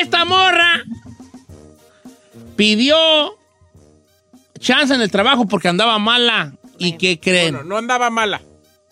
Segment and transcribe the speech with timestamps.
[0.00, 0.82] Esta morra
[2.56, 2.96] pidió
[4.58, 6.54] chance en el trabajo porque andaba mala.
[6.78, 7.54] ¿Y qué creen?
[7.54, 8.40] No, no andaba mala.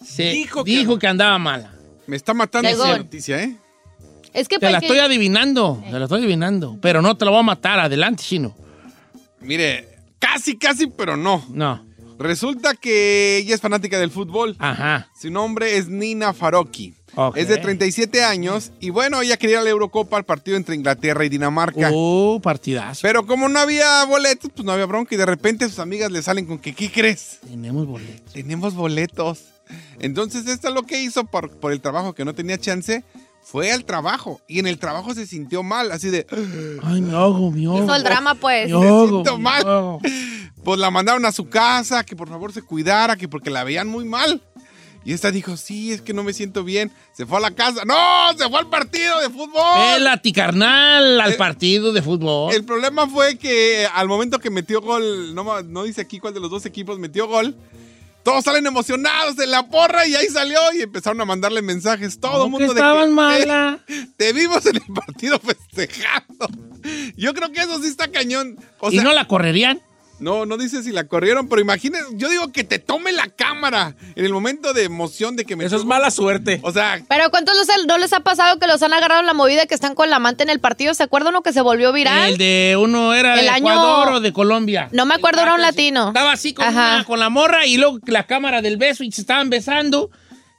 [0.04, 1.72] Se dijo dijo, que- andaba mala.
[2.06, 3.56] Me está matando esa noticia, ¿eh?
[4.32, 6.78] Es que Te la estoy adivinando, te la estoy adivinando.
[6.80, 7.80] Pero no te la voy a matar.
[7.80, 8.56] Adelante, chino.
[9.40, 11.44] Mire, casi, casi, pero no.
[11.50, 11.84] No.
[12.18, 14.54] Resulta que ella es fanática del fútbol.
[14.58, 15.08] Ajá.
[15.20, 16.94] Su nombre es Nina Faroki.
[17.34, 20.74] Es de 37 años y bueno, ella quería ir a la Eurocopa al partido entre
[20.74, 21.90] Inglaterra y Dinamarca.
[21.92, 23.00] Uh, partidazo.
[23.02, 26.22] Pero como no había boletos, pues no había bronca y de repente sus amigas le
[26.22, 27.38] salen con que, ¿qué crees?
[27.46, 28.32] Tenemos boletos.
[28.32, 29.44] Tenemos boletos.
[29.98, 33.04] Entonces, esta lo que hizo por, por el trabajo que no tenía chance,
[33.42, 34.40] fue al trabajo.
[34.46, 36.26] Y en el trabajo se sintió mal, así de,
[36.82, 37.84] Ay, me ahogo, me ahogo.
[37.84, 38.68] Hizo el drama, pues.
[38.68, 39.66] Me ahogo, siento me mal.
[39.66, 40.00] ahogo.
[40.64, 43.88] pues la mandaron a su casa, que por favor se cuidara, que porque la veían
[43.88, 44.42] muy mal.
[45.04, 46.92] Y esta dijo, sí, es que no me siento bien.
[47.12, 47.84] Se fue a la casa.
[47.86, 48.36] ¡No!
[48.36, 49.94] ¡Se fue al partido de fútbol!
[49.94, 52.52] Pélate, carnal, al Eh, partido de fútbol.
[52.54, 56.34] El problema fue que eh, al momento que metió gol, no, no dice aquí cuál
[56.34, 57.56] de los dos equipos metió gol,
[58.22, 62.20] todos salen emocionados de la porra y ahí salió y empezaron a mandarle mensajes.
[62.20, 63.78] Todo el ¿Cómo que mundo de estaban que, mala?
[63.88, 66.46] "Eh, te vimos en el partido festejando.
[67.16, 68.58] Yo creo que eso sí está cañón.
[68.80, 69.80] O ¿Y sea, no la correrían?
[70.20, 73.94] No, no dice si la corrieron, pero imagínense, yo digo que te tome la cámara
[74.14, 76.60] en el momento de emoción de que me Eso es mala suerte.
[76.62, 79.34] O sea, Pero ¿cuántos los- no les ha pasado que los han agarrado en la
[79.34, 80.94] movida que están con la amante en el partido?
[80.94, 82.32] ¿Se acuerdan uno que se volvió viral?
[82.32, 84.88] El de uno era El de año- Ecuador o de Colombia.
[84.92, 86.08] No me acuerdo, era un latino.
[86.08, 89.20] Estaba así con, una- con la morra y luego la cámara del beso y se
[89.22, 90.10] estaban besando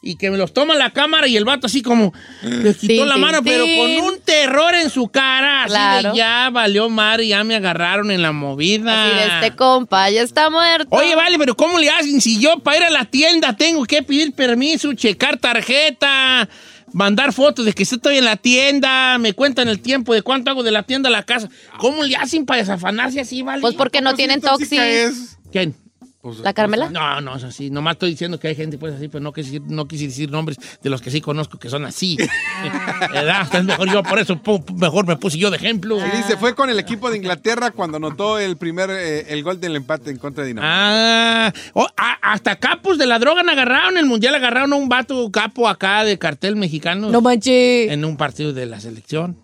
[0.04, 3.08] y que me los toma la cámara y el vato así como le quitó Tin,
[3.08, 5.64] la mano, pero con un terror en su cara.
[5.64, 6.12] Así Claro.
[6.12, 9.06] de ya valió mar y ya me agarraron en la movida.
[9.06, 10.88] Así de este compa, ya está muerto.
[10.90, 14.02] Oye, vale, pero ¿cómo le hacen si yo para ir a la tienda tengo que
[14.02, 16.50] pedir permiso, checar tarjeta,
[16.94, 20.64] mandar fotos de que estoy en la tienda, me cuentan el tiempo de cuánto hago
[20.64, 21.48] de la tienda a la casa?
[21.78, 23.62] ¿Cómo le hacen para desafanarse así, vale?
[23.62, 25.38] Pues porque no ¿cómo tienen toxis.
[25.52, 25.76] ¿Quién?
[26.22, 26.90] Pues, ¿La Carmela?
[26.92, 27.72] No, no es así.
[27.72, 30.30] Nomás estoy diciendo que hay gente pues así, pero no quise, decir- no quise decir
[30.30, 32.16] nombres de los que sí conozco que son así.
[33.12, 33.48] ¿Verdad?
[33.54, 34.40] Es mejor yo, por eso
[34.76, 35.98] mejor me puse yo de ejemplo.
[35.98, 39.60] Y dice, fue con el equipo de Inglaterra cuando anotó el primer, eh, el gol
[39.60, 41.48] del empate en contra de Dinamarca.
[41.48, 45.30] Ah, oh, a- hasta capos de la droga en el mundial, agarraron a un vato
[45.32, 47.90] capo acá de cartel mexicano No manches.
[47.92, 49.38] en un partido de la selección.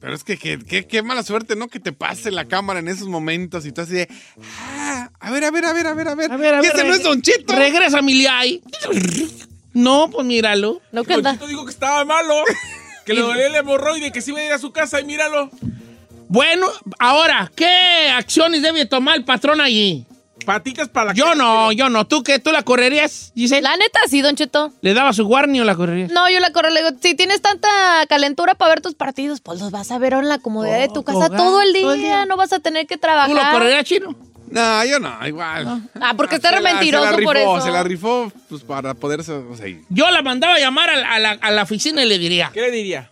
[0.00, 1.68] Pero es que que- que- qué mala suerte, ¿no?
[1.68, 4.08] Que te pase la cámara en esos momentos y tú así de...
[4.60, 6.30] "Ah, a ver, a ver, a ver, a ver, a ver.
[6.32, 6.76] A ver, a ¿Que ver.
[6.76, 7.54] ese no es Don Cheto?
[7.56, 8.62] Regresa, Miliay.
[9.74, 10.80] No, pues míralo.
[10.92, 11.14] No que.
[11.14, 12.34] Ponchito dijo que estaba malo.
[13.04, 15.50] Que le dolía el hemorroide, que se iba a ir a su casa y míralo.
[16.28, 16.66] Bueno,
[16.98, 20.04] ahora, ¿qué acciones debe tomar el patrón allí?
[20.48, 22.06] Patitas para la Yo no, yo no.
[22.06, 22.38] ¿Tú qué?
[22.38, 23.60] ¿Tú la correrías, Giselle?
[23.60, 24.72] La neta, sí, Don Cheto.
[24.80, 26.10] ¿Le daba su warning o la correrías?
[26.10, 27.68] No, yo la corro, le digo, si tienes tanta
[28.08, 30.88] calentura para ver tus partidos, pues los vas a ver ahora en la comodidad de
[30.88, 32.24] tu Oh, casa hogar, todo el todo el día, día.
[32.26, 33.52] no vas a tener que ¿Tú lo trabajar.
[33.52, 34.16] correrías, chino?
[34.50, 35.82] No, yo no, igual.
[36.00, 37.66] Ah, porque Ah, estás se la- mentiroso se la por rifó, eso.
[37.66, 39.32] Se la rifó pues, para poderse...
[39.32, 42.08] O sea, Yo la mandaba a llamar a la, a la- a la oficina y
[42.08, 43.10] le diría, ¿Qué le diría?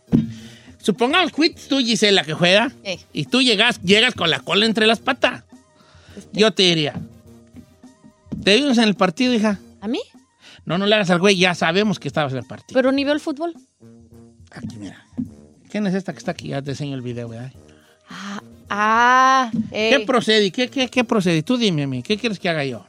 [0.78, 2.98] supongamos que tú, Gisela, que juega, Eh.
[3.12, 5.42] y tú llegas, llegas con la cola entre las patas.
[6.32, 6.94] Yo te diría,
[8.42, 9.58] ¿te vimos en el partido, hija?
[9.80, 10.00] ¿A mí?
[10.64, 12.76] No, no le hagas al güey, ya sabemos que estabas en el partido.
[12.76, 13.54] Pero ni veo el fútbol.
[14.50, 15.06] Aquí, mira.
[15.70, 16.48] ¿Quién es esta que está aquí?
[16.48, 17.52] Ya te enseño el video, ¿verdad?
[18.08, 20.50] Ah, ah ¿Qué ey, procede?
[20.50, 21.42] ¿Qué, qué, qué procede?
[21.42, 22.86] Tú dime a mí, ¿qué quieres que haga yo?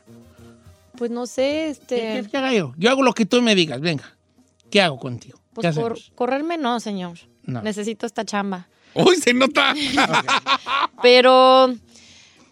[0.97, 1.95] pues no sé, ¿Qué este...
[1.95, 2.73] quieres que haga yo?
[2.77, 4.17] Yo hago lo que tú me digas, venga.
[4.69, 5.39] ¿Qué hago contigo?
[5.55, 7.17] ¿Qué Pues por, correrme no, señor.
[7.43, 7.61] No.
[7.61, 8.67] Necesito esta chamba.
[8.93, 9.73] ¡Uy, se nota!
[11.01, 11.73] Pero,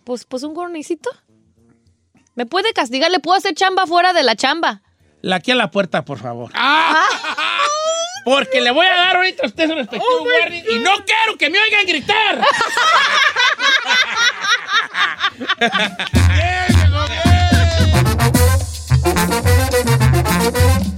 [0.06, 1.10] pues, pues un gornicito.
[2.36, 3.10] ¿Me puede castigar?
[3.12, 4.82] ¿Le puedo hacer chamba fuera de la chamba?
[5.22, 6.52] La aquí a la puerta, por favor.
[6.54, 7.04] Ah.
[8.26, 11.50] Porque le voy a dar ahorita a usted su respectivo warning y no quiero que
[11.50, 12.42] me oigan gritar.
[20.52, 20.95] Don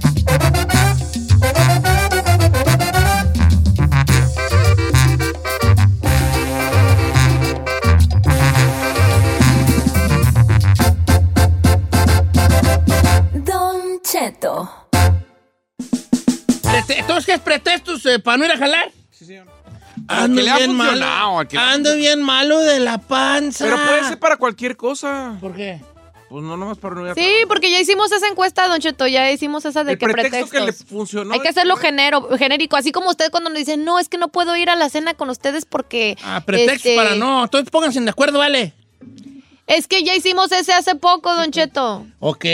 [18.18, 18.92] pretextos para no ir a jalar?
[20.06, 21.38] Ando que le ha bien malo.
[21.56, 23.64] Ando bien malo de la panza.
[23.64, 25.36] Pero puede ser para cualquier cosa.
[25.40, 25.80] ¿Por qué?
[26.28, 29.06] Pues no nomás para no ir a Sí, porque ya hicimos esa encuesta, Don Cheto,
[29.06, 30.86] ya hicimos esa de El que pretexto que le pretextos.
[30.86, 31.32] funcionó.
[31.32, 34.28] Hay que hacerlo genero, genérico, así como usted cuando nos dice, no, es que no
[34.28, 36.18] puedo ir a la cena con ustedes porque...
[36.22, 37.44] Ah, pretextos este, para no.
[37.44, 38.74] Entonces pónganse de acuerdo, vale.
[39.66, 42.06] Es que ya hicimos ese hace poco, Don Cheto.
[42.20, 42.44] Ok.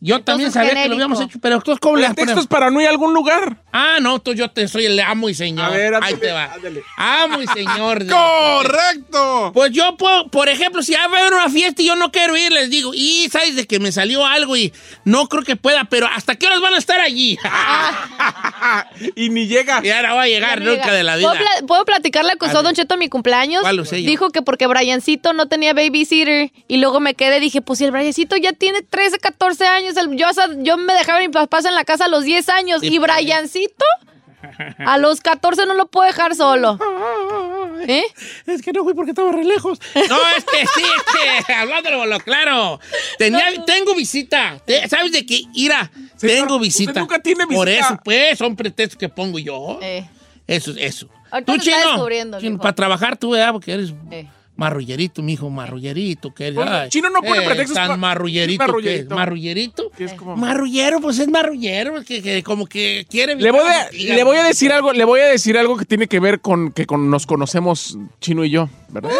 [0.00, 2.86] Yo también sabía que lo habíamos hecho, pero entonces, ¿cómo le Pretextos para no ir
[2.86, 3.62] a algún lugar.
[3.78, 5.66] Ah, no, tú yo te soy el amo y señor.
[5.66, 6.44] A ver, Ahí ándale, te va.
[6.54, 6.82] ándale.
[6.96, 8.06] Amo y señor.
[8.10, 9.50] ¡Correcto!
[9.52, 12.36] Pues yo puedo, por ejemplo, si va a haber una fiesta y yo no quiero
[12.38, 14.72] ir, les digo, y sabes de que me salió algo y
[15.04, 17.36] no creo que pueda, pero ¿hasta qué horas van a estar allí?
[19.14, 19.80] y ni llega.
[19.84, 20.92] y ahora va a llegar nunca llega.
[20.94, 21.40] de la ¿Puedo, vida.
[21.58, 22.74] pla- puedo platicarle A Don.
[22.74, 23.62] Cheto a mi cumpleaños?
[23.62, 24.08] ¿Cuál lo sé yo?
[24.08, 27.90] Dijo que porque Briancito no tenía babysitter y luego me quedé, dije, pues si el
[27.90, 30.26] Briancito ya tiene 13, 14 años, el- yo,
[30.58, 32.90] yo me dejaba a mi papá en la casa a los 10 años Sí, y
[32.90, 33.00] pues.
[34.78, 36.78] A los 14 no lo puedo dejar solo.
[37.88, 38.04] ¿Eh?
[38.46, 39.78] Es que no fui porque estaba re lejos.
[40.08, 42.80] No, es que sí, es que hablándolo lo claro.
[43.18, 44.60] Tenía, tengo visita.
[44.88, 45.42] ¿Sabes de qué?
[45.54, 47.00] Ira, Señor, tengo usted visita.
[47.00, 47.86] nunca tiene Por visita.
[47.86, 49.78] eso, pues, son pretextos que pongo yo.
[49.82, 50.08] Eh,
[50.46, 51.08] Eso, eso.
[51.30, 53.52] Ahorita Tú, chino, descubriendo, chino, para trabajar tú, ¿verdad?
[53.52, 54.26] Porque eres eh.
[54.56, 56.32] Marrullerito, mijo, marrullerito.
[56.34, 58.62] Que ay, chino no pone pretextos Tan marrullerito.
[58.64, 59.14] Que marrullerito.
[59.14, 59.16] es.
[59.18, 59.90] ¿Marrullerito?
[59.90, 63.36] Que es como- Marrullero, pues es marrullero, que, que como que quiere...
[63.36, 64.14] Le voy, a, la fatiga.
[64.16, 66.72] le voy a decir algo, le voy a decir algo que tiene que ver con
[66.72, 69.10] que con- nos conocemos Chino y yo, ¿verdad?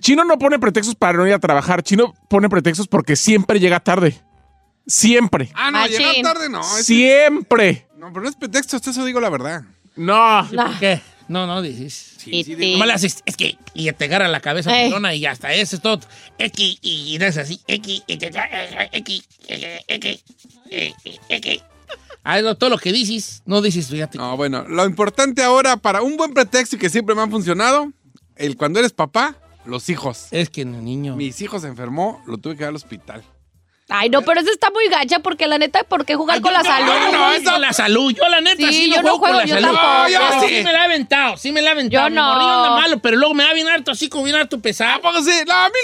[0.00, 3.80] Chino no pone pretextos para no ir a trabajar, Chino pone pretextos porque siempre llega
[3.80, 4.20] tarde.
[4.86, 5.50] Siempre.
[5.54, 5.98] Ah, no, Machín.
[5.98, 6.60] llegar tarde no.
[6.60, 7.86] es- Siempre.
[7.98, 9.62] No, pero no es pretexto, hasta eso digo la verdad.
[9.96, 10.46] No.
[10.48, 11.00] Sí, ¿Por qué?
[11.30, 12.16] No, no, dices.
[12.26, 12.72] Y sí, ti.
[12.72, 15.82] Nomás le haces, es que, y te agarra la cabeza pelona y hasta eso es
[15.82, 16.00] todo.
[16.38, 17.60] X, y no es así.
[17.68, 18.34] X, X,
[18.90, 20.24] X, X,
[21.28, 21.62] X.
[22.24, 24.18] Ah, no, todo lo que dices, no dices, fíjate.
[24.18, 27.92] No, bueno, lo importante ahora para un buen pretexto y que siempre me han funcionado,
[28.34, 30.26] el cuando eres papá, los hijos.
[30.32, 31.14] Es que, niño.
[31.14, 33.22] Mis hijos se enfermó, lo tuve que ir al hospital.
[33.90, 36.52] Ay, no, pero eso está muy gacha porque la neta, ¿por qué jugar Ay, con
[36.52, 36.86] yo- la yo- salud?
[36.86, 38.12] No, no, es con la salud.
[38.12, 39.66] Yo, la neta, Sí, sí, no yo no juego, con juego, la yo salud.
[39.76, 40.04] tampoco.
[40.06, 40.64] Pero Yo sí sí.
[40.64, 42.08] me la he aventado, sí me la he aventado.
[42.08, 42.32] Yo no.
[42.32, 45.00] anda malo, pero luego me va bien harto, así como bien harto pesado.
[45.02, 45.24] No, a mí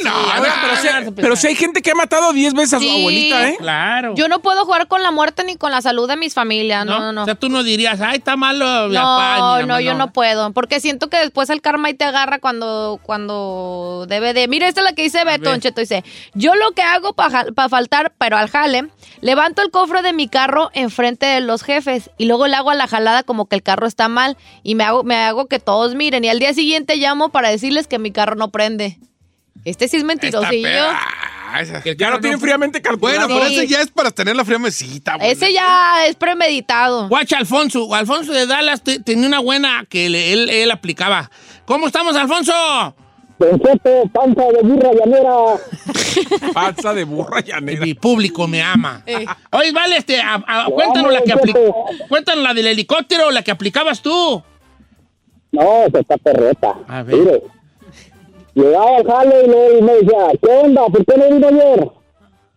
[0.04, 0.10] no.
[0.10, 0.88] Sí, a ver, pero sí- sí.
[0.88, 2.98] harto Pero si hay gente que ha matado 10 veces a su Sí.
[3.00, 3.56] abuelita, ¿eh?
[3.58, 4.14] Claro.
[4.14, 6.98] Yo no puedo jugar con la muerte ni con la salud de mis familias, no,
[7.00, 7.22] no, no.
[7.22, 9.94] O sea, tú no dirías, ay, está malo mi No, papá, mi no, mamá", yo
[9.94, 14.48] no puedo, porque siento que después el karma ahí te agarra cuando, cuando debe de...
[14.48, 15.40] Mira, esta es la que dice Beto, ver.
[15.40, 16.04] Don Cheto, dice,
[16.34, 18.88] yo lo que hago para faltar, pero al jale,
[19.20, 22.74] levanto el cofre de mi carro enfrente de los jefes y luego le hago a
[22.74, 25.94] la jalada como que el carro está mal y me hago, me hago que todos
[25.94, 28.98] miren y al día siguiente llamo para decirles que mi carro no prende.
[29.64, 30.68] Este sí es mentirosillo.
[31.84, 33.26] el Ya lo no- fríamente calculado.
[33.26, 33.56] Bueno, pero Sí.
[33.56, 35.16] ese ya es para tener la fría mesita.
[35.16, 35.30] güey.
[35.30, 37.08] Ese ya es premeditado.
[37.08, 37.92] Guacha Alfonso.
[37.94, 41.30] Alfonso de Dallas te- tenía una buena que él, él aplicaba.
[41.64, 42.52] ¿Cómo estamos, Alfonso?
[43.38, 45.34] Don Cheto, panza de burra llanera.
[46.54, 47.84] Panza de burra llanera.
[47.84, 49.02] Mi público me ama.
[49.06, 49.26] Eh.
[49.52, 51.34] Oye, vale, este, a- a- cuéntanos la que.
[52.08, 54.42] Cuéntanos la del helicóptero, la que aplicabas tú.
[55.52, 56.74] No, se está perreta.
[56.88, 57.16] A ver.
[57.16, 57.42] Mire.
[58.54, 59.44] Llegaba al jale
[59.78, 60.86] y me decía, ¿qué onda?
[60.86, 61.90] ¿Por qué no vino ayer?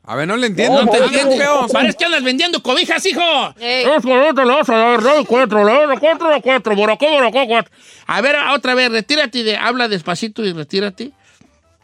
[0.10, 0.84] A ver, no le entiendo.
[0.86, 0.98] No te
[1.38, 1.68] feo.
[1.72, 3.22] Parece que andas vendiendo cobijas, hijo.
[3.60, 3.84] Ey.
[3.84, 7.72] Es a dos, cuatro, a cuatro, cuatro, borocó, borocó, cuatro.
[8.08, 11.12] A ver, otra vez, retírate de, habla despacito y retírate.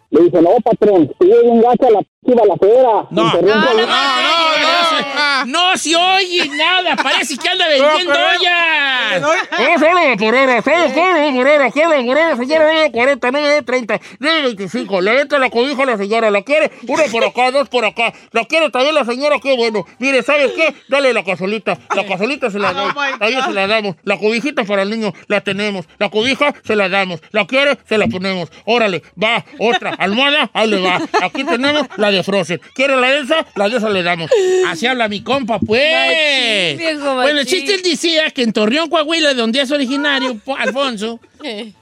[0.09, 3.05] Le dice, no, patrón, sigue bien gacha la p balacera.
[3.11, 3.25] No.
[3.25, 4.84] Interrumpe No, la- no, no, no, no
[5.75, 9.21] se oye nada, parece que anda vendiendo ollas.
[9.21, 13.41] No, solo de Porero, solo de Porero, quiero de Porero, señora, no de 40, no
[13.41, 17.03] de 30, no de 25, le entra la cobija a la señora, la quiere, una
[17.05, 19.85] por acá, dos por acá, la quiere también la señora, qué bueno.
[19.99, 20.73] Mire, ¿sabes qué?
[20.87, 24.63] Dale la casolita, la casolita se la damos, a ella se la damos, la cobijita
[24.63, 28.49] para el niño, la tenemos, la cobija se la damos, la quiere, se la ponemos,
[28.65, 33.19] órale, va, otra, almohada, ahí le va, aquí tenemos la de Frozen, quiere la de
[33.19, 34.29] esa, la de esa le damos.
[34.67, 35.81] Así habla mi compa, pues.
[35.93, 40.37] Machín, viejo, bueno, el chiste él decía que en Torreón, Coahuila, de donde es originario,
[40.39, 41.73] po- Alfonso, Eh.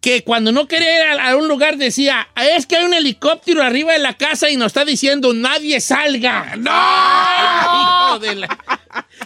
[0.00, 3.92] que cuando no quería ir a, un lugar decía, es que hay un helicóptero arriba
[3.92, 6.56] de la casa y nos está diciendo, nadie salga.
[6.56, 6.70] ¡No!
[8.10, 8.58] Hijo de la-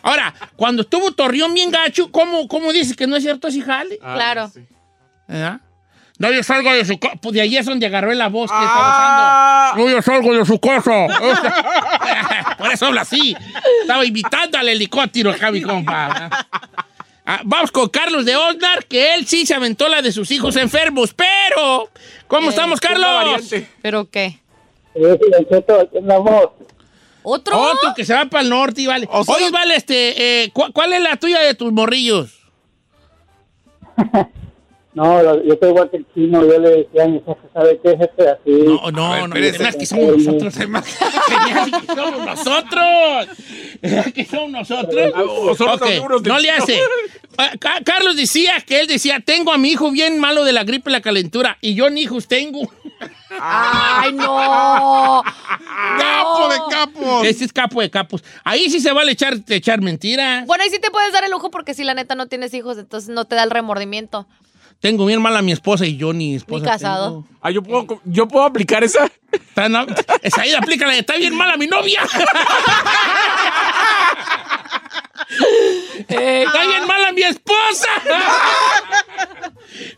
[0.02, 3.98] Ahora, cuando estuvo Torreón bien gacho, ¿cómo, cómo dices que no es cierto si jale?
[3.98, 4.50] Claro.
[6.18, 6.30] ¿Verdad?
[6.30, 7.16] Nadie salga de su casa.
[7.20, 8.64] Pues de ahí es donde agarré la voz que Ah.
[8.64, 9.88] estaba usando.
[9.88, 11.06] Nadie salgo de su casa.
[12.58, 13.36] Por eso habla así.
[13.82, 16.28] Estaba invitando al helicóptero acá, mi compa.
[17.30, 20.56] Ah, vamos con Carlos de Osnar, que él sí se aventó la de sus hijos
[20.56, 21.12] enfermos.
[21.14, 21.90] Pero,
[22.26, 23.52] ¿cómo Eh, estamos, Carlos?
[23.82, 24.38] ¿Pero qué?
[27.22, 27.58] ¿Otro?
[27.60, 29.06] Otro que se va para el norte y vale.
[29.10, 32.30] O sea- Oye, vale, este, eh, ¿cu- ¿cuál es la tuya de tus morrillos?
[34.98, 36.44] No, lo- yo estoy igual que el chino.
[36.44, 38.30] Yo le decía a mi jefe, ¿sabe qué, jefe?
[38.30, 38.50] Así.
[38.50, 39.26] No, no, ver, no.
[39.36, 39.56] espérese.
[39.56, 40.56] Además que somos nosotros.
[40.56, 40.84] Además
[41.86, 43.28] que somos nosotros.
[44.14, 45.12] Que somos nosotros.
[45.16, 46.80] o son Ok, los duros del no le hace.
[47.36, 50.64] Ah, Ca- Carlos decía que él decía, tengo a mi hijo bien malo de la
[50.64, 51.58] gripe y la calentura.
[51.60, 52.60] Y yo ni hijos tengo.
[53.40, 55.22] ¡Ay, no!
[55.98, 57.26] ¡Capo de capos!
[57.26, 58.24] Este es capo de capos.
[58.42, 60.44] Ahí sí se vale echar, echar mentiras.
[60.46, 62.78] Bueno, ahí sí te puedes dar el lujo porque si la neta no tienes hijos,
[62.78, 64.26] entonces no te da el remordimiento.
[64.80, 67.06] Tengo bien mal a mi esposa y yo ni esposa Ni casado.
[67.24, 67.28] tengo.
[67.42, 69.10] Ah, ¿yo puedo, yo puedo aplicar esa.
[70.22, 72.00] Esa ahí aplícala, está bien mala mi novia.
[76.08, 77.88] Eh, está bien mala mi esposa.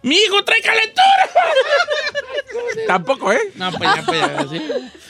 [0.02, 1.30] mi hijo trae calentura.
[2.86, 3.38] Tampoco, ¿eh?
[3.54, 4.62] No, pues ya, pues ya, sí.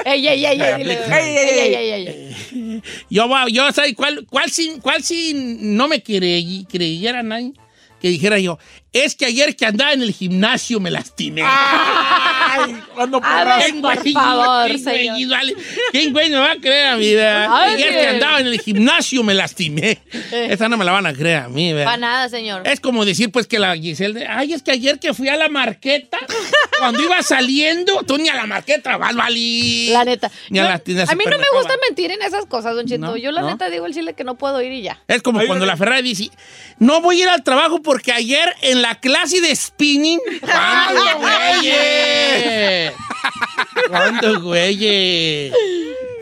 [0.04, 0.74] ¡Ey, ey, ey, ey!
[0.78, 0.94] dile.
[0.98, 1.20] aplica.
[1.20, 2.06] ¡Ey, ey, ey, ey,
[2.52, 2.82] ey!
[3.08, 7.52] Yo, va- yo ¿sabes cuál, cuál, si, cuál si no me creyera nadie?
[8.00, 8.58] Que dijera yo,
[8.92, 11.42] es que ayer que andaba en el gimnasio me lastimé.
[11.44, 15.28] Ay, cuando ver, por favor, señor.
[15.30, 15.54] vale.
[15.92, 17.06] ¿Quién güey me va a creer a mí?
[17.14, 20.00] Ayer que andaba en el gimnasio me lastimé.
[20.32, 21.84] Esa no me la van a creer a mí, ¿verdad?
[21.86, 22.66] Para nada, señor.
[22.66, 25.36] Es como decir, pues, que la Giselle, de, ay, es que ayer que fui a
[25.36, 26.18] la marqueta,
[26.78, 29.88] cuando iba saliendo, tú ni a la marqueta, vas, Vali.
[29.90, 30.30] La neta.
[30.48, 32.86] Ni a Yo- la tienda a mí no me gusta mentir en esas cosas, don
[32.86, 33.00] Cheto.
[33.00, 33.48] No, Yo la no.
[33.50, 35.00] neta digo el chile que no puedo ir y ya.
[35.08, 36.30] Es como Ay, cuando la Ferrari dice,
[36.78, 42.92] no voy a ir al trabajo porque ayer en la clase de spinning, ¿cuándo, güeyes?
[43.88, 45.54] ¿Cuándo, güeyes?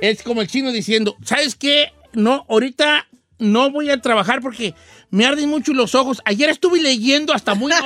[0.01, 1.93] Es como el chino diciendo, ¿sabes qué?
[2.13, 3.07] No, ahorita
[3.39, 4.75] no voy a trabajar porque
[5.11, 6.21] me arden mucho los ojos.
[6.25, 7.73] Ayer estuve leyendo hasta muy.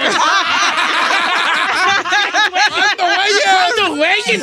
[2.66, 3.42] ¿Cuándo, güeyes?
[3.44, 4.42] ¿Cuándo, güeyes?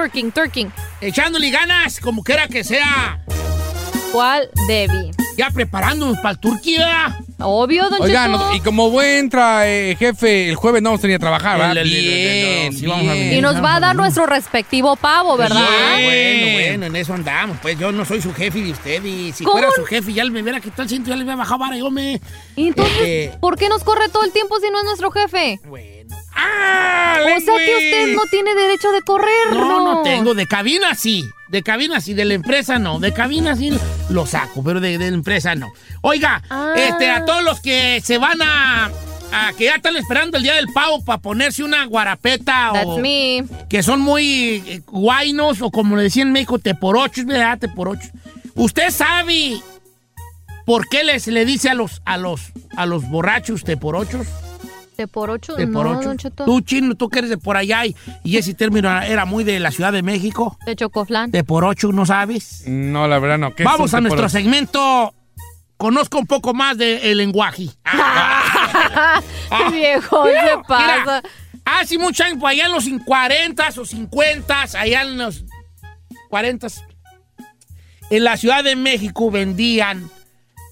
[0.00, 0.66] Turking, turking.
[1.02, 3.20] Echándole ganas, como quiera que sea.
[4.12, 5.10] ¿Cuál, Debbie?
[5.36, 7.18] Ya preparándonos para el Turquía.
[7.38, 8.54] Obvio, don Oigan, Cheto.
[8.54, 11.82] y como buen tra- eh, jefe, el jueves no vamos a venir a trabajar, ¿verdad?
[11.84, 13.34] Bien, el- sí, vamos a bien.
[13.34, 15.60] Y nos va a dar nuestro respectivo pavo, ¿verdad?
[15.92, 17.58] Bueno, bueno, bueno, en eso andamos.
[17.60, 19.04] Pues yo no soy su jefe de usted.
[19.04, 19.58] Y si ¿Cómo?
[19.58, 21.76] fuera su jefe, ya me hubiera quitado el cinto, ya le hubiera bajado vara.
[21.76, 22.20] Yo me.
[22.56, 25.60] ¿Y entonces Este- por qué nos corre todo el tiempo si no es nuestro jefe?
[25.66, 25.99] Bueno.
[26.42, 27.18] ¡Ah!
[27.36, 30.34] O sea que usted no tiene derecho de correr, No, no tengo.
[30.34, 31.24] De cabina sí.
[31.48, 32.14] De cabina sí.
[32.14, 32.98] De la empresa no.
[32.98, 33.72] De cabina sí
[34.08, 35.72] lo saco, pero de, de la empresa no.
[36.00, 36.72] Oiga, Ah.
[36.76, 38.86] este, a todos los que se van a.
[39.32, 42.98] a que ya están esperando el día del pavo para ponerse una guarapeta That's o.
[42.98, 43.44] me.
[43.68, 47.58] que son muy eh, guainos o como le decían en México, teporochos, ¿verdad?
[47.58, 48.10] Teporochos.
[48.54, 49.60] ¿Usted sabe
[50.66, 52.40] por qué les le dice a los a los
[52.76, 54.26] a los borrachos teporochos?
[55.00, 55.54] ¿De por ocho?
[55.54, 56.08] De por no, ocho.
[56.08, 56.44] don Cheto.
[56.44, 59.58] Tú, chino, tú que eres de por allá y, y ese término era muy de
[59.58, 60.58] la Ciudad de México.
[60.66, 61.30] De Chocoflan.
[61.30, 62.64] De por ocho, ¿no sabes?
[62.66, 63.54] No, la verdad no.
[63.54, 65.14] ¿Qué Vamos a nuestro segmento.
[65.78, 67.68] Conozco un poco más del lenguaje.
[69.48, 71.22] Qué viejo se Mira, pasa.
[71.64, 75.44] hace mucho tiempo, allá en los 40 o 50, allá en los
[76.28, 76.66] 40,
[78.10, 80.10] en la Ciudad de México vendían,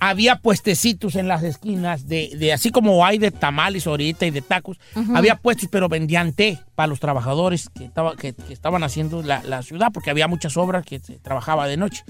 [0.01, 4.43] había puestecitos en las esquinas, de, de así como hay de tamales ahorita y de
[4.43, 4.79] tacos,
[5.15, 9.43] había puestos, pero vendían té para los trabajadores que, estaba- que- que estaban haciendo la,
[9.43, 12.05] la ciudad, porque había muchas obras que se trabajaba de noche.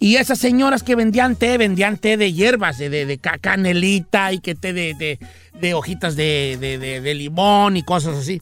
[0.00, 4.32] Y esas señoras que vendían té, vendían té de hierbas, de, de, de ca- canelita
[4.32, 8.40] y que té de, de- hojitas de, de- de- de limón y cosas así.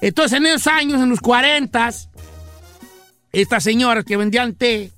[0.00, 1.90] Entonces, en esos años, en los 40,
[3.32, 4.90] estas señoras que vendían té,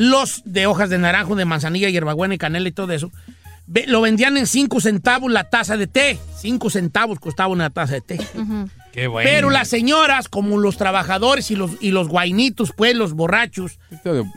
[0.00, 3.10] los de hojas de naranjo, de manzanilla, hierbabuena y canela y todo eso,
[3.66, 6.18] ve- lo vendían en 5 centavos la taza de té.
[6.38, 8.18] 5 centavos costaba una taza de té.
[8.92, 9.28] Qué bueno.
[9.30, 13.78] Pero las señoras, como los trabajadores y los, y los guainitos, pues, los borrachos,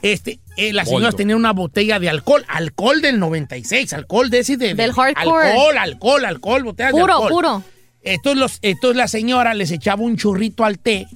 [0.02, 4.58] este, eh, las señoras tenían una botella de alcohol, alcohol del 96, alcohol de ese
[4.58, 5.48] de, de- Del hardcore.
[5.48, 7.32] Alcohol, alcohol, alcohol, botellas de Puro, alcohol.
[7.32, 7.64] puro.
[8.04, 11.08] Entonces, los, entonces la señora les echaba un churrito al té,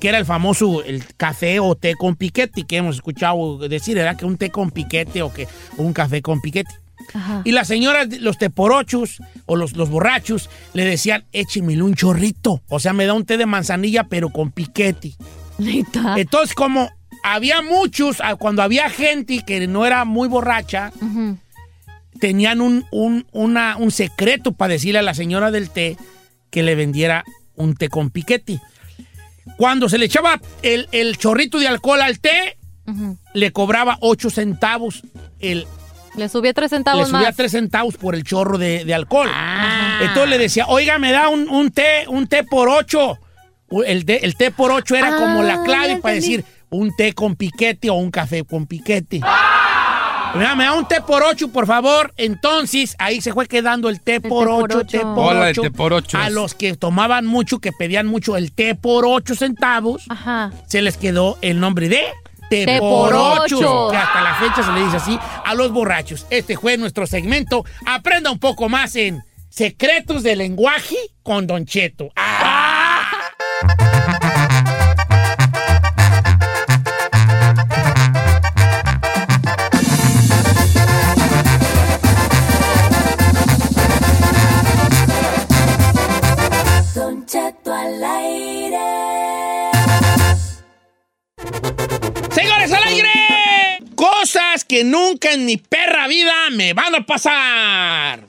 [0.00, 4.16] que era el famoso el café o té con piquete, que hemos escuchado decir, era
[4.16, 6.70] que un té con piquete o que un café con piquete.
[7.14, 7.42] Ajá.
[7.44, 12.62] Y las señoras, los teporochos o los, los borrachos, le decían, échemele un chorrito.
[12.68, 15.14] O sea, me da un té de manzanilla, pero con piquete.
[16.16, 16.90] Entonces, como
[17.22, 20.92] había muchos, ah, cuando había gente que no era muy borracha,
[22.20, 25.96] tenían un, un, una- un secreto para decirle a la señora del té
[26.50, 28.60] que le vendiera un té con piquete.
[29.56, 32.58] Cuando se le echaba el, el chorrito de alcohol al té,
[33.34, 35.02] le cobraba 8 centavos
[35.40, 35.66] el,
[36.16, 37.36] Le subí tres centavos le subía más.
[37.36, 39.28] 3 centavos por el chorro de, de alcohol.
[40.02, 43.18] Entonces le decía, oiga, me da un, un té, un té por 8.
[43.86, 46.36] El, té- el té por 8 era como la Ah, clave para entendí.
[46.36, 49.16] decir un té con piquete o un café con piquete.
[49.16, 49.28] Mira,
[50.36, 52.12] me da un té por 8, por favor.
[52.16, 54.86] Entonces, ahí se fue quedando el té por té por 8, ocho.
[54.86, 55.62] té por Hola, el 8.
[55.62, 56.18] té por ocho.
[56.18, 60.52] A los que tomaban mucho, que pedían mucho el té por 8 centavos, Ajá.
[60.66, 62.02] se les quedó el nombre de
[62.48, 63.88] Té Té por ocho, ocho.
[63.90, 66.26] que hasta la fecha se le dice así a los borrachos.
[66.30, 67.64] Este fue nuestro segmento.
[67.86, 72.10] Aprenda un poco más en Secretos del Lenguaje con Don Cheto.
[72.14, 72.65] ¡Ah!
[94.66, 98.26] Que nunca en mi perra vida me van a pasar.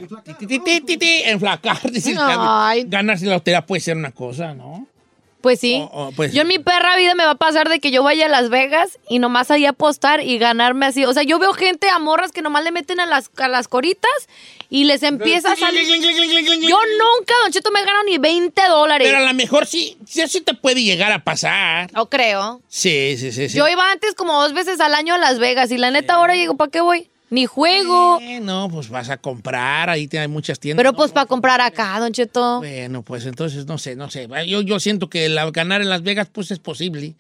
[0.48, 1.80] Ti, Enflacar.
[1.92, 2.16] dice.
[2.18, 2.86] Ay.
[2.88, 4.88] Ganarse la lotería puede ser una cosa, ¿no?
[5.42, 5.76] Pues sí.
[5.80, 8.04] O- o, pues- Yo en mi perra vida me va a pasar de que yo
[8.04, 11.06] vaya a Las Vegas y nomás ahí apostar y ganarme así.
[11.06, 13.68] O sea, yo veo gente a morras que nomás le meten a las, a las
[13.68, 14.10] coritas
[14.70, 15.86] y les empieza a salir.
[15.88, 19.08] Yo nunca, Don Cheto, me he ganado ni 20 dólares.
[19.08, 21.92] Pero a lo mejor sí, sí, sí te puede llegar a pasar.
[21.94, 22.62] No creo.
[22.68, 23.48] Sí, sí, sí.
[23.50, 23.58] sí.
[23.58, 26.34] Yo iba antes como dos veces al año a Las Vegas y la neta ahora
[26.34, 27.10] digo, ¿para qué voy?
[27.30, 28.20] Ni juego.
[28.22, 30.82] Eh, no, pues vas a comprar, ahí hay muchas tiendas.
[30.82, 32.60] Pero pues no, para comprar acá, Don Cheto.
[32.60, 34.28] Bueno, pues entonces no sé, no sé.
[34.48, 37.16] Yo, yo siento que la- ganar en Las Vegas pues es posible.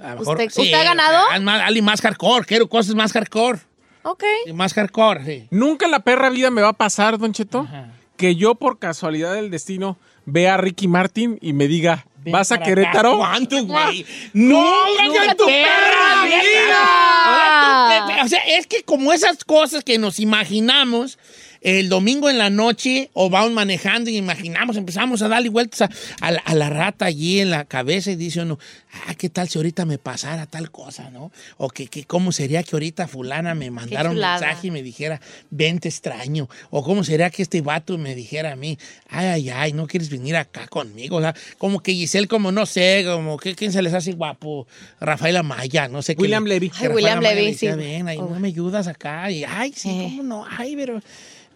[0.00, 1.28] A lo mejor- ¿Usted- sí, usted ha ganado?
[1.30, 3.60] Alguien más hardcore, quiero cosas más hardcore.
[4.02, 4.24] Ok.
[4.46, 5.46] Sí, Más hardcore, sí.
[5.52, 7.68] Nunca en la perra vida me va a pasar, Don Cheto,
[8.16, 12.52] que yo por casualidad del destino vea a Ricky Martin y me diga, Ven ¿vas
[12.52, 13.18] a Querétaro?
[13.18, 14.06] ¿Cuánto, güey?
[14.32, 18.04] ¡Nunca nunca en tu perra vida!
[18.04, 21.18] Ahora O sea, es que como esas cosas que nos imaginamos
[21.62, 25.90] el domingo en la noche o vamos manejando y imaginamos, empezamos a darle vueltas a,
[26.20, 28.58] a la, a la rata allí en la cabeza y dice uno,
[28.92, 31.32] ah, ¿qué tal si ahorita me pasara tal cosa, no?
[31.56, 35.20] O que, que cómo sería que ahorita fulana me mandara un mensaje y me dijera,
[35.50, 36.48] vente extraño.
[36.70, 38.78] O cómo sería que este vato me dijera a mí,
[39.08, 41.16] ay, ay, ay, no quieres venir acá conmigo.
[41.16, 44.66] O sea, como que Giselle, como no sé, como que quién se les hace guapo,
[45.00, 46.70] Rafael Amaya, no sé qué William le- Levy.
[46.70, 47.78] que Ay, William Amaya Levy, decía, sí.
[47.78, 48.28] Ven, ahí, Oh.
[48.28, 49.30] no me ayudas acá.
[49.30, 50.02] Y, ay, sí, Eh.
[50.10, 51.00] cómo no, ay, pero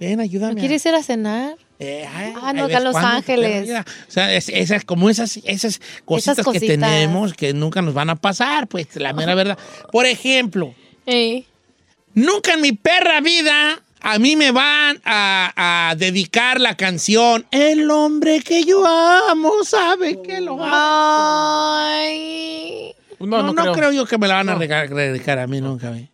[0.01, 0.55] ven, ayúdame.
[0.55, 1.57] ¿No quieres ir a cenar?
[1.79, 3.71] Eh, ay, Ah, no, ¿ves acá en Los Ángeles.
[4.09, 6.67] O sea, es- esas, como esas, esas cositas que cositas.
[6.69, 9.59] tenemos que nunca nos van a pasar, pues, la mera verdad.
[9.93, 10.75] Por ejemplo,
[11.07, 11.45] Eh.
[12.15, 17.91] Nunca en mi perra vida a mí me van a, a dedicar la canción El
[17.91, 20.75] hombre que yo amo sabe que lo amo.
[21.77, 22.95] Ay.
[23.21, 23.73] No, No, no, no, creo.
[23.75, 23.93] creo.
[23.93, 25.89] yo que me la van a dedicar a mí nunca.
[25.91, 26.11] güey.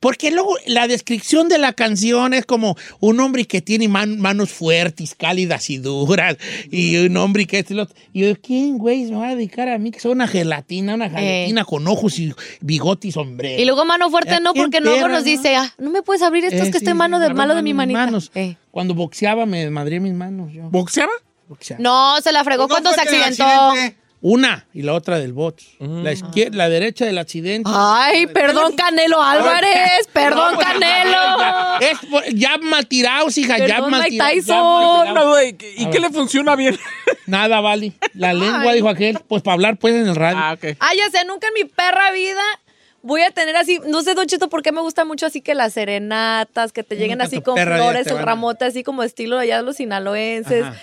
[0.00, 4.50] Porque luego la descripción de la canción es como un hombre que tiene man- manos
[4.50, 6.36] fuertes, cálidas y duras,
[6.70, 7.94] y un hombre que es el otro.
[8.12, 11.08] Y yo, ¿quién, güey, me va a dedicar a mí que soy una gelatina, una
[11.08, 13.60] gelatina con ojos y bigote y sombrero?
[13.60, 15.30] Y luego mano fuerte ¿A no, porque luego perra, nos no?
[15.30, 17.26] dice, ah, no me puedes abrir esto, es Eh, que sí, estoy mano a de
[17.28, 17.98] ver, malo de mi manita.
[18.04, 18.30] manos.
[18.34, 18.56] Eh.
[18.70, 20.68] Cuando boxeaba me madría mis manos yo.
[20.70, 21.12] ¿Boxeaba?
[21.48, 21.82] Boxeaba.
[21.82, 23.44] No, se la fregó ¿No cuando se accidentó.
[23.44, 23.96] accidente?
[24.22, 25.60] Una y la otra del bot.
[25.78, 27.70] La, izquierda, la derecha del accidente.
[27.72, 31.80] Ay, perdón, Canelo Álvarez, perdón, No, pues, Canelo.
[31.80, 35.14] Es por- ya mal tirados, hija, ya Perdón, mal Mike Tyson.
[35.14, 36.78] duda, ¿y, qué le funciona bien?
[37.26, 37.92] Nada, vale.
[38.14, 38.76] La lengua, Ay.
[38.76, 40.38] dijo aquel, pues para hablar pues en el radio.
[40.40, 40.76] ah, ok.
[40.80, 42.42] Ay, ya sé, nunca en mi perra vida
[43.02, 45.54] voy a tener así, no sé, Don Cheto, por qué me gusta mucho así que
[45.54, 49.62] las serenatas, que te lleguen así con flores, el ramote así como estilo allá de
[49.62, 50.64] los sinaloenses.
[50.64, 50.76] Ajá.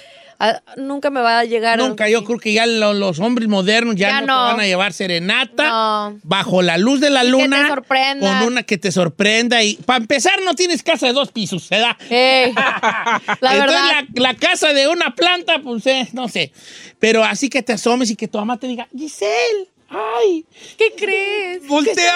[0.78, 1.78] Nunca me va a llegar.
[1.80, 4.46] Nunca, yo creo que ya lo- los hombres modernos ya, Ya no, no.
[4.48, 6.20] te van a llevar serenata No.
[6.24, 7.68] bajo la luz de la Y que te luna.
[7.70, 8.40] sorprenda.
[8.40, 9.64] Con una que te sorprenda.
[9.64, 11.96] Y para empezar, no tienes casa de dos pisos, ¿verdad?
[12.10, 14.04] Ey, la Entonces, verdad.
[14.16, 16.52] La, la casa de una planta, pues eh, no sé.
[17.00, 20.46] Pero así que te asomes y que tu mamá te diga, Giselle, ay,
[20.78, 21.68] ¿Qué crees?
[21.68, 22.14] ¡Voltea!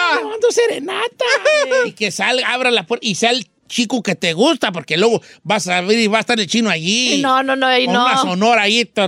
[0.49, 1.25] serenata.
[1.85, 5.21] y que salga, abra la puerta y sea el chico que te gusta, porque luego
[5.43, 7.21] vas a ver y va a estar el chino allí.
[7.21, 8.05] No, no, no, y no.
[8.05, 8.87] Una ahí.
[8.93, 9.03] Un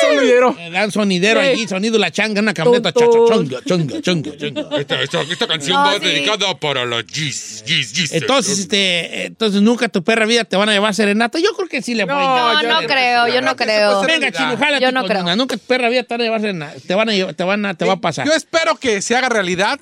[0.00, 0.56] sonidero.
[0.72, 4.78] Dan sonidero allí, sonido la changa, una camioneta chacha, chonga, chonga, chonga, chonga.
[4.78, 8.12] Esta, canción va dedicada para la Gis, Gis, Gis.
[8.12, 11.38] Entonces, este, entonces nunca tu perra vida te van a llevar serenata.
[11.38, 12.14] Yo creo que sí le voy.
[12.14, 14.02] No, no, no creo, yo no creo.
[14.02, 14.78] Venga, chino, jala.
[14.78, 15.36] Yo no creo.
[15.36, 16.74] Nunca tu perra vida te van a llevar serenata.
[16.86, 18.26] Te van a, te van a, te va a pasar.
[18.26, 19.78] Yo espero que se haga realidad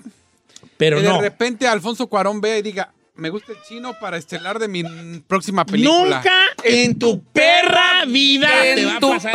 [0.83, 1.21] pero que de no.
[1.21, 4.83] repente Alfonso Cuarón vea y diga, me gusta el chino para estelar de mi
[5.27, 6.16] próxima película.
[6.16, 6.33] Nunca
[6.64, 9.33] en tu perra vida te va a tu pasar.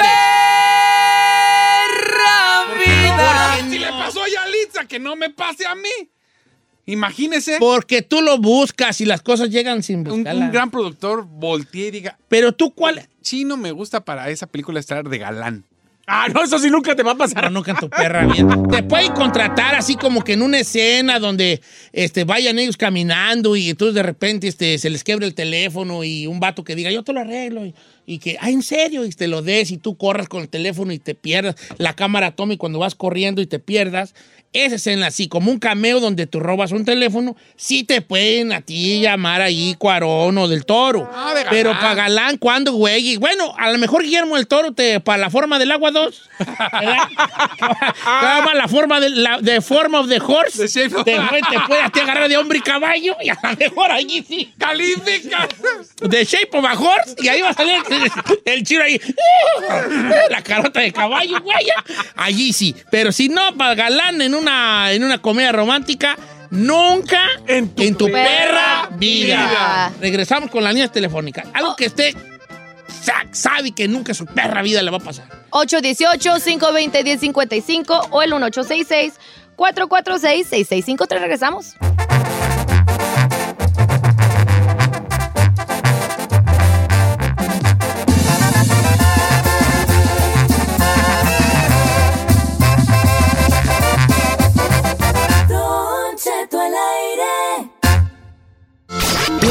[2.68, 6.10] Porque si le pasó a Yalitza, que no me pase a mí.
[6.90, 10.36] Imagínese Porque tú lo buscas y las cosas llegan sin un, buscarlas.
[10.46, 13.08] un gran productor voltee y diga, Pero tú, ¿cuál?
[13.22, 15.66] chino me gusta para esa película estelar de galán.
[16.10, 17.36] Ah, no, eso sí nunca te va a pasar.
[17.36, 18.56] Pero nunca en tu perra vida.
[18.72, 23.70] Te pueden contratar así como que en una escena donde este, vayan ellos caminando y
[23.70, 27.04] entonces de repente este, se les quebre el teléfono y un vato que diga, yo
[27.04, 27.65] te lo arreglo.
[28.10, 30.93] Y que, ah, en serio, y te lo des y tú corras con el teléfono
[30.93, 31.56] y te pierdas.
[31.78, 34.15] La cámara toma y cuando vas corriendo y te pierdas.
[34.54, 38.62] Esa escena así, como un cameo donde tú robas un teléfono, sí te pueden a
[38.62, 41.08] ti llamar ahí Cuarón o del Toro.
[41.13, 41.46] Ah, de.
[41.50, 43.10] Pero para galán, ¿cuándo, güey?
[43.10, 46.30] Y bueno, a lo mejor Guillermo del Toro te para la forma del agua 2.
[46.39, 46.98] ¿verdad?
[48.06, 50.65] Llama la forma de la de form of the horse.
[50.65, 53.91] The te, te puede a ti agarrar de hombre y caballo y a lo mejor
[53.91, 54.54] allí sí.
[54.58, 55.50] ¡Califica!
[56.10, 57.97] The shape of a horse y ahí va a salir el,
[58.46, 59.00] el chino ahí.
[60.30, 61.68] La carota de caballo, güey.
[62.16, 62.76] Allí sí.
[62.90, 66.18] Pero si no, para galán en una, en una comedia romántica,
[66.50, 69.48] nunca en tu, perra vida.
[69.48, 69.92] vida.
[70.00, 71.48] Regresamos con las líneas telefónicas.
[71.54, 72.16] Algo que esté
[73.02, 75.26] sa- sabe que nunca su perra vida le va a pasar.
[75.52, 81.20] 818-520-1055 o el 1866-446-6653.
[81.20, 81.76] Regresamos.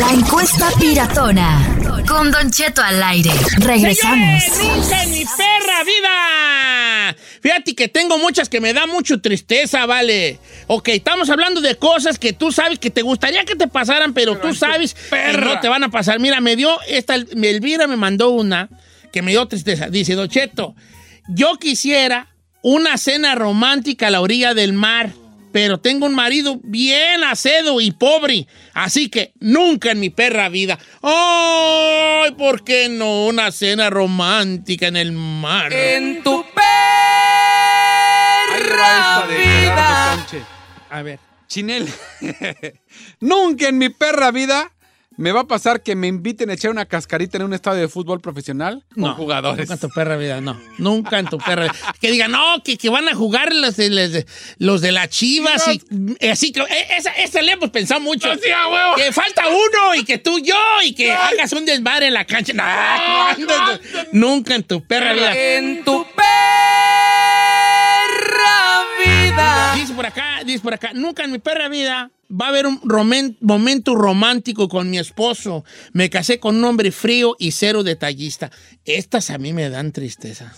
[0.07, 2.05] La encuesta piratona.
[2.07, 3.33] Con Don Cheto al aire.
[3.59, 4.41] Regresamos.
[4.45, 7.17] Señores, mi perra vida.
[7.41, 10.39] Fíjate que tengo muchas que me da mucho tristeza, vale.
[10.69, 14.39] Ok, estamos hablando de cosas que tú sabes que te gustaría que te pasaran, pero,
[14.39, 16.21] tú sabes que no te van a pasar.
[16.21, 18.69] Mira, me dio esta, Elvira me mandó una
[19.13, 19.89] que me dio tristeza.
[19.89, 20.77] Dice, Don Cheto,
[21.27, 22.29] yo quisiera
[22.63, 25.11] una cena romántica a la orilla del mar,
[25.57, 30.79] pero tengo un marido bien acedo y pobre, así que nunca en mi perra vida.
[31.01, 32.33] ¡Ay!
[32.33, 35.73] ¿Por qué no una cena romántica en el mar?
[35.73, 36.45] En tu
[38.53, 39.33] Gerardo
[40.19, 40.43] Sánchez.
[40.91, 41.19] A ver.
[41.49, 41.89] Chinel.
[43.21, 44.71] Nunca en mi perra vida
[45.17, 47.89] me va a pasar que me inviten a echar una cascarita en un estadio de
[47.89, 49.69] fútbol profesional con No, jugadores.
[49.69, 50.61] Nunca en tu perra vida, no.
[50.79, 51.75] Nunca en tu perra vida.
[52.01, 54.27] Que digan, no, que, que van a jugar los de, los de,
[54.59, 55.81] los de las chivas y
[56.21, 58.33] eh, así que eh, esa, esa le hemos pensado mucho.
[58.35, 58.97] Sí, a huevo.
[58.97, 62.53] Que falta uno y que tú yo y que hagas un desmadre en la cancha.
[62.53, 62.65] No,
[64.13, 65.35] nunca en tu perra vida.
[65.37, 66.27] En tu perra
[69.05, 69.75] vida.
[69.77, 72.81] Dice por acá, dice por acá, nunca en mi perra vida va a haber un
[72.83, 75.65] romen- momento romántico con mi esposo.
[75.93, 78.51] Me casé con un hombre frío y cero detallista.
[78.85, 80.53] Estas a mí me dan tristeza.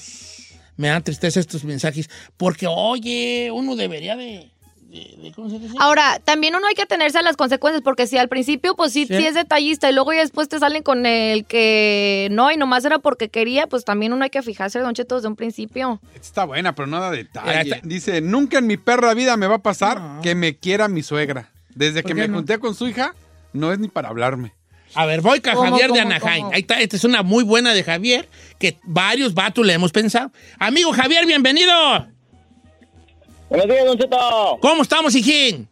[0.76, 2.08] Me dan tristeza estos mensajes.
[2.36, 4.50] Porque, oye, uno debería de...
[4.88, 5.74] de- de- ¿Cómo se dice?
[5.80, 9.04] Ahora, también uno hay que atenerse a las consecuencias, porque si al principio, pues sí,
[9.06, 9.16] Sí.
[9.16, 12.84] sí es detallista, y luego ya después te salen con el que no, y nomás
[12.84, 16.00] era porque quería, pues también uno hay que fijarse, Don Cheto, desde un principio.
[16.14, 17.70] Está buena, pero nada de detalle.
[17.74, 21.02] está- Dice, nunca en mi perra vida me va a pasar que me quiera mi
[21.02, 21.50] suegra.
[21.78, 22.34] Desde ¿Por que me no?
[22.38, 23.14] junté con su hija,
[23.52, 24.52] no es ni para hablarme.
[24.94, 26.42] A ver, voy con ¿Cómo, Javier de Anaheim.
[26.42, 26.54] cómo?
[26.54, 30.32] Ahí está, esta es una muy buena de Javier, que varios vatos le hemos pensado.
[30.58, 31.72] Amigo Javier, bienvenido.
[33.48, 34.58] Buenos días, Don Cheto.
[34.60, 35.68] ¿Cómo estamos, hijín?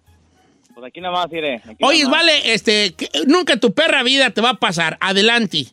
[0.75, 4.41] Pues aquí nada más, aquí Oye, vale, este, que- nunca en tu perra vida te
[4.41, 4.99] va a pasar.
[5.01, 5.67] Adelante.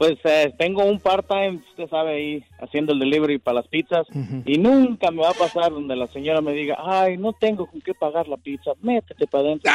[0.00, 4.06] Pues eh, tengo un part-time, usted sabe, ahí haciendo el delivery para las pizzas.
[4.46, 7.82] Y nunca me va a pasar donde la señora me diga, ay, no tengo con
[7.82, 9.70] qué pagar la pizza, métete para adentro.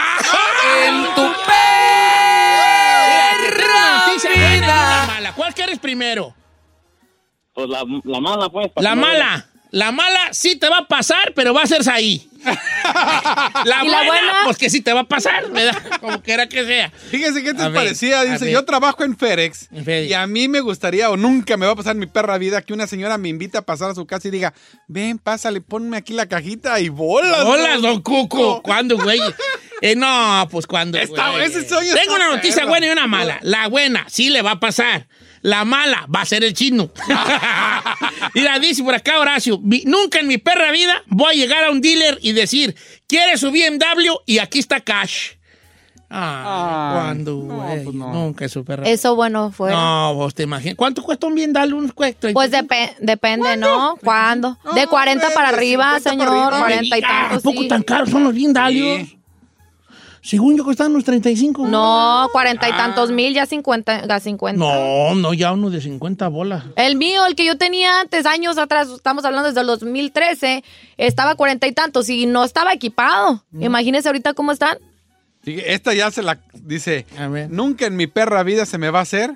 [0.88, 1.22] En tu
[4.26, 5.06] una vida.
[5.06, 5.34] mala.
[5.36, 6.34] ¿Cuál quieres primero?
[7.54, 8.72] Pues la, la mala, pues.
[8.78, 9.46] La mala.
[9.70, 12.28] La mala sí te va a pasar, pero va a ser ahí.
[13.66, 14.34] La ¿Y la buena, buena?
[14.46, 15.82] pues que sí te va a pasar, ¿verdad?
[16.02, 16.92] Como quiera que sea.
[17.10, 18.24] Fíjese qué te A parecía.
[18.24, 19.70] Dice, yo trabajo en FedEx.
[19.72, 22.62] y a mí me gustaría, o nunca me va a pasar en mi perra vida,
[22.62, 24.54] que una señora me invita a pasar a su casa y diga,
[24.88, 27.44] ven, pásale, ponme aquí la cajita y bolas.
[27.46, 28.62] Hola, don Cuco.
[28.62, 29.20] ¿Cuándo, güey?
[29.82, 30.98] Eh, no, pues cuando.
[30.98, 31.44] Está- güey?
[31.46, 33.40] ese sueño Tengo está una noticia buena y una mala.
[33.42, 35.08] La buena, sí le va a pasar.
[35.46, 36.90] La mala va a ser el chino.
[38.34, 41.70] Mira, dice por acá Horacio, "Mi- nunca en mi perra vida voy a llegar a
[41.72, 42.76] un dealer y decir,
[43.08, 44.16] ¿quieres su BMW?
[44.26, 45.34] Y aquí está cash.
[46.10, 48.14] Ah, Ay, ¿cuándo, no, pues no.
[48.14, 49.72] Nunca en su perra Eso, bueno, fue.
[49.72, 50.76] No, vos te imaginas.
[50.76, 51.76] ¿Cuánto cuesta un BMW?
[51.78, 52.30] Un cuesta?
[52.34, 53.98] Pues depe- depende, ¿no?
[54.04, 54.58] ¿Cuándo?
[54.74, 56.60] De 40 para de arriba, 50 señor, para arriba.
[56.60, 57.68] 40 y tantos, ¿A poco sí.
[57.68, 58.98] tan caros son los BMW?
[59.06, 59.20] Sí.
[60.26, 61.68] Según yo costaban unos 35.
[61.68, 64.58] No, 40 y tantos mil, ya 50, ya 50.
[64.58, 66.64] No, no, ya uno de 50 bolas.
[66.78, 70.64] El mío, el que yo tenía antes, años atrás, estamos hablando desde el 2013,
[70.98, 73.44] estaba cuarenta y tantos y no estaba equipado.
[73.52, 73.64] Mm.
[73.66, 74.80] Imagínense ahorita cómo están.
[75.46, 77.52] Esta ya se la dice, A ver.
[77.52, 79.36] nunca en mi perra vida se me va a hacer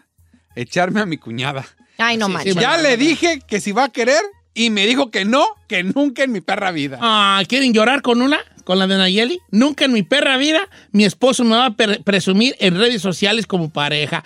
[0.56, 1.68] echarme a mi cuñada.
[2.00, 2.54] Ay, no Sí, manches.
[2.56, 3.10] sí, ya bueno, le bueno.
[3.10, 4.22] dije que si va a querer
[4.56, 6.98] y me dijo que no, que nunca en mi perra vida.
[7.00, 8.40] Ah, ¿quieren llorar con una?
[8.70, 9.42] ¿Con la de Nayeli?
[9.50, 10.60] Nunca en mi perra vida
[10.92, 14.24] mi esposo me va a presumir en redes sociales como pareja.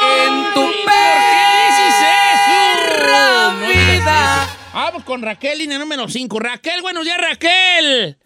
[0.00, 1.94] En tu ¿Por qué dices
[2.32, 2.86] eso?
[2.88, 4.44] perra No vida.
[4.44, 4.56] eso.
[4.72, 6.40] Vamos con Raquel, línea número 5.
[6.40, 8.16] Raquel, buenos días, Raquel.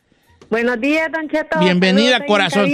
[0.48, 1.58] Buenos días, Don Cheto.
[1.58, 2.70] Bienvenida, Saludos corazón.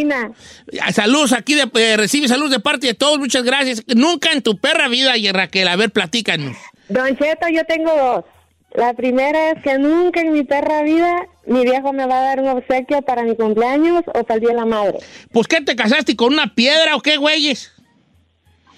[0.83, 3.83] Ah, Saludos aquí, de, eh, recibe salud de parte de todos, muchas gracias.
[3.87, 6.59] Nunca en tu perra vida, y Raquel, a ver, platícanos.
[6.91, 8.34] Don Cheto, yo tengo dos.
[8.75, 12.41] La primera es que nunca en mi perra vida mi viejo me va a dar
[12.41, 14.99] un obsequio para mi cumpleaños o para el Día de la Madre.
[15.33, 17.71] ¿Pues qué te casaste con una piedra o qué, güeyes?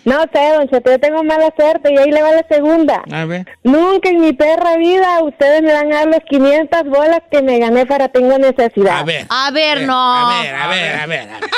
[0.04, 3.02] No sé, Don Cheto, yo tengo mala suerte y ahí le va la segunda.
[3.10, 3.46] A ver.
[3.64, 7.58] Nunca en mi perra vida ustedes me van a dar las 500 bolas que me
[7.58, 8.98] gané para tengo necesidad.
[8.98, 9.26] A ver.
[9.30, 9.94] A ver, no.
[9.94, 11.20] A ver, a ver, a ver.
[11.30, 11.50] a ver.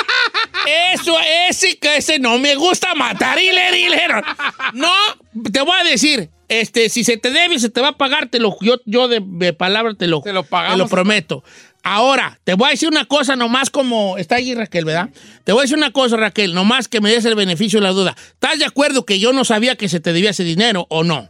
[0.93, 1.15] Eso,
[1.47, 4.23] ese, que ese no me gusta matar, hiler, hiler.
[4.73, 4.91] No,
[5.51, 8.39] te voy a decir, este, si se te debe, se te va a pagar, te
[8.39, 10.75] lo, yo, yo de, de palabra te lo, Te lo pagamos.
[10.75, 11.43] te lo prometo.
[11.83, 14.17] Ahora, te voy a decir una cosa nomás como...
[14.17, 15.09] Está allí Raquel, ¿verdad?
[15.45, 17.93] Te voy a decir una cosa, Raquel, nomás que me des el beneficio de la
[17.93, 18.15] duda.
[18.33, 21.29] ¿Estás de acuerdo que yo no sabía que se te debía ese dinero o no?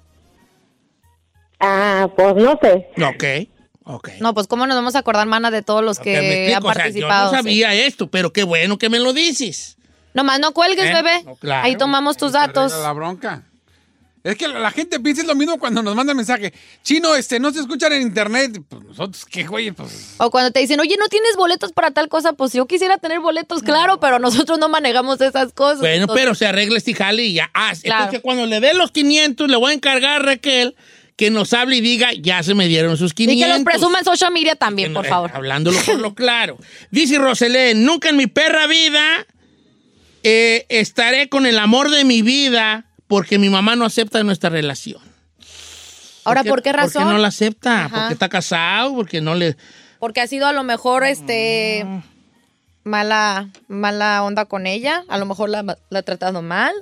[1.59, 2.87] Ah, pues no sé.
[3.03, 3.49] Ok.
[3.83, 4.09] Ok.
[4.19, 6.17] No, pues cómo nos vamos a acordar, mana, de todos los que,
[6.53, 7.31] han o sea, participado.
[7.31, 7.43] yo no sí.
[7.43, 9.77] sabía esto, pero qué bueno que me lo dices.
[10.13, 10.93] Nomás no cuelgues, ¿Eh?
[10.93, 11.23] bebé.
[11.25, 11.65] No, claro.
[11.65, 12.71] Ahí tomamos tus datos.
[12.71, 13.43] La bronca.
[14.23, 16.53] Es que la, la gente piensa lo mismo cuando nos manda mensaje.
[16.83, 18.59] Chino, este, no se escuchan en internet.
[18.67, 19.71] Pues nosotros, ¿qué güey?
[19.71, 20.15] Pues.
[20.17, 22.33] O cuando te dicen, oye, ¿no tienes boletos para tal cosa?
[22.33, 25.79] Pues yo quisiera tener boletos, claro, pero nosotros no manejamos esas cosas.
[25.79, 27.49] Bueno, Entonces, pero se arregla este jale y ya.
[27.53, 28.03] Ah, Claro.
[28.03, 30.75] entonces cuando le dé los 500, le voy a encargar a Raquel
[31.15, 33.37] que nos hable y diga, ya se me dieron sus 500.
[33.37, 35.31] Y que los presuma en social media también, por Eh, favor.
[35.33, 36.57] Hablándolo por lo claro.
[36.91, 39.25] Dice Roselén, nunca en mi perra vida
[40.23, 45.01] eh, estaré con el amor de mi vida porque mi mamá no acepta nuestra relación.
[46.23, 47.03] Ahora, ¿por qué razón?
[47.03, 47.95] Porque no la acepta, Ajá.
[47.97, 49.57] porque está casado, porque no le...
[49.99, 51.99] Porque ha sido a lo mejor, este, Mm.
[52.83, 55.03] mala, mala onda con ella.
[55.09, 56.73] A lo mejor la, la ha tratado mal.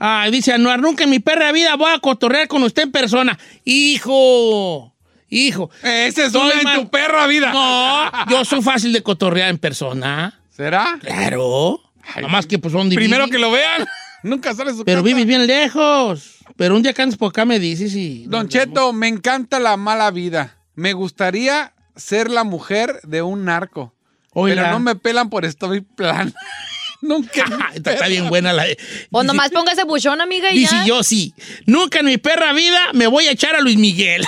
[0.00, 3.38] Ah, dice Anuar, nunca en mi perra vida voy a cotorrear con usted en persona.
[3.64, 4.92] Hijo,
[5.28, 5.70] hijo.
[5.82, 7.52] Ese es Soy una en tu perra vida.
[7.52, 10.40] No, yo soy fácil de cotorrear en persona.
[10.50, 10.98] ¿Será?
[11.00, 11.80] Claro.
[12.16, 13.30] Nada más que pues son Primero divinos.
[13.30, 13.86] que lo vean.
[14.22, 15.06] Nunca sale su Pero casa.
[15.06, 16.36] vives bien lejos.
[16.56, 18.24] Pero un día que andes por acá me dices y...
[18.26, 20.58] Don Cheto, me encanta la mala vida.
[20.74, 23.94] Me gustaría ser la mujer de un narco.
[24.32, 24.62] Oiga.
[24.62, 26.34] Pero no me pelan por estoy plan.
[27.02, 27.44] Nunca.
[27.74, 28.66] está, está bien buena la...
[29.10, 30.84] O nomás póngase buchón, amiga, y Dice ya.
[30.84, 31.34] yo sí.
[31.66, 34.22] Nunca en mi perra vida me voy a echar a Luis Miguel.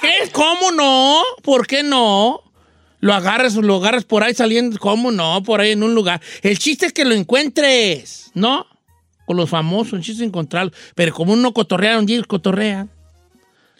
[0.00, 0.30] ¿Qué?
[0.32, 1.22] ¿Cómo no?
[1.42, 2.42] ¿Por qué no?
[3.00, 4.78] Lo agarras, lo agarras por ahí saliendo.
[4.78, 5.42] ¿Cómo no?
[5.42, 6.20] Por ahí en un lugar.
[6.42, 8.66] El chiste es que lo encuentres, ¿no?
[9.24, 10.72] Con los famosos, el chiste es encontrarlo.
[10.94, 12.88] Pero como uno cotorrea, un día cotorrea.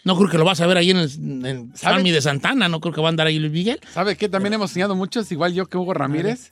[0.05, 1.71] No creo que lo vas a ver ahí en el en.
[1.75, 2.69] Salmi de Santana.
[2.69, 3.79] No creo que va a andar ahí Luis Miguel.
[3.91, 4.29] ¿Sabe qué?
[4.29, 6.51] También hemos soñado muchos, igual yo que Hugo Ramírez,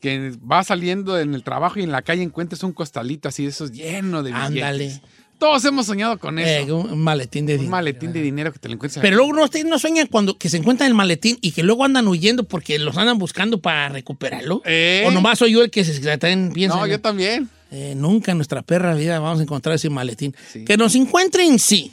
[0.00, 3.50] que va saliendo en el trabajo y en la calle encuentres un costalito así de
[3.50, 4.48] esos lleno de billetes.
[4.48, 5.02] Ándale.
[5.38, 6.76] Todos hemos soñado con Eh, eso.
[6.78, 7.70] un maletín de un dinero.
[7.70, 9.00] maletín de dinero que te lo encuentras.
[9.00, 11.84] Pero luego no, ustedes no sueñan cuando que se encuentran el maletín y que luego
[11.84, 14.62] andan huyendo porque los andan buscando para recuperarlo.
[14.64, 15.04] ¿Eh?
[15.06, 16.76] O nomás soy yo el que se también piensa.
[16.76, 17.48] No, en- yo también.
[17.70, 20.34] Eh, nunca en nuestra perra vida vamos a encontrar ese maletín.
[20.66, 21.92] Que nos encuentren, sí.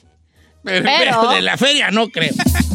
[0.63, 2.31] Pero, Pero- de la feria no creo.